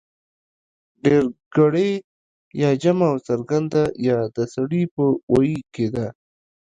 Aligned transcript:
ډېرگړې 1.03 1.91
يا 2.61 2.69
جمع 2.81 3.07
او 3.11 3.17
څرگنده 3.27 3.83
يا 4.07 4.19
د 4.35 4.37
سړي 4.53 4.83
په 4.95 5.03
ویي 5.31 5.59
کې 5.73 5.87
ده 5.95 6.07